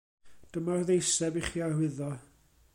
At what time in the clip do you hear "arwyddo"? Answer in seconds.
1.69-2.11